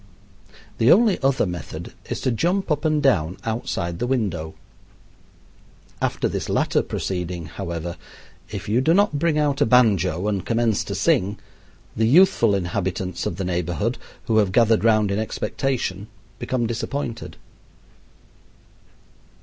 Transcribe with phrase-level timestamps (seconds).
[0.79, 4.55] The only other method is to jump up and down outside the window.
[6.01, 7.97] After this latter proceeding, however,
[8.49, 11.37] if you do not bring out a banjo and commence to sing,
[11.95, 16.07] the youthful inhabitants of the neighborhood, who have gathered round in expectation,
[16.39, 17.37] become disappointed.